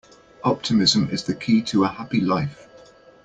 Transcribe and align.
Optimism 0.43 1.09
is 1.11 1.25
the 1.25 1.35
key 1.35 1.61
to 1.61 1.83
a 1.83 1.87
happy 1.87 2.21
life. 2.21 2.67